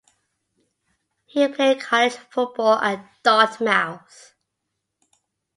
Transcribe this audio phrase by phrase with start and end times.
[1.27, 4.33] He played college football at Dartmouth.